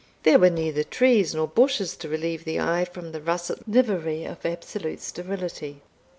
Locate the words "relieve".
2.09-2.43